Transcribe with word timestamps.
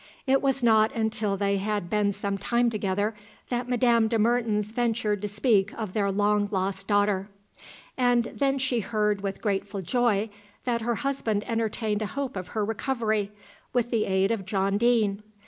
It 0.25 0.41
was 0.41 0.63
not 0.63 0.91
until 0.95 1.37
they 1.37 1.57
had 1.57 1.87
been 1.87 2.11
some 2.11 2.39
time 2.39 2.71
together 2.71 3.13
that 3.49 3.69
Madame 3.69 4.07
de 4.07 4.17
Mertens 4.17 4.71
ventured 4.71 5.21
to 5.21 5.27
speak 5.27 5.71
of 5.79 5.93
their 5.93 6.11
long 6.11 6.47
lost 6.49 6.87
daughter; 6.87 7.29
and 7.95 8.23
then 8.23 8.57
she 8.57 8.79
heard 8.79 9.21
with 9.21 9.43
grateful 9.43 9.83
joy 9.83 10.31
that 10.65 10.81
her 10.81 10.95
husband 10.95 11.43
entertained 11.47 12.01
a 12.01 12.07
hope 12.07 12.35
of 12.35 12.47
her 12.57 12.65
recovery, 12.65 13.31
with 13.73 13.91
the 13.91 14.05
aid 14.05 14.31
of 14.31 14.43
John 14.43 14.79
Deane. 14.79 15.21